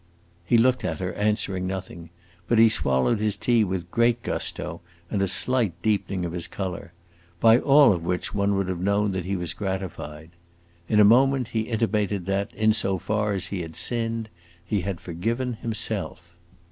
He 0.43 0.57
looked 0.57 0.83
at 0.83 0.97
her, 0.99 1.13
answering 1.13 1.67
nothing; 1.67 2.09
but 2.47 2.57
he 2.57 2.69
swallowed 2.69 3.19
his 3.19 3.37
tea 3.37 3.63
with 3.63 3.91
great 3.91 4.23
gusto, 4.23 4.81
and 5.11 5.21
a 5.21 5.27
slight 5.27 5.79
deepening 5.83 6.25
of 6.25 6.31
his 6.31 6.47
color; 6.47 6.91
by 7.39 7.59
all 7.59 7.93
of 7.93 8.01
which 8.03 8.33
one 8.33 8.55
would 8.55 8.67
have 8.67 8.81
known 8.81 9.11
that 9.11 9.25
he 9.25 9.35
was 9.35 9.53
gratified. 9.53 10.31
In 10.89 10.99
a 10.99 11.05
moment 11.05 11.49
he 11.49 11.69
intimated 11.69 12.25
that, 12.25 12.51
in 12.55 12.73
so 12.73 12.97
far 12.97 13.33
as 13.33 13.45
he 13.49 13.61
had 13.61 13.75
sinned, 13.75 14.29
he 14.65 14.81
had 14.81 14.99
forgiven 14.99 15.53
himself. 15.61 16.35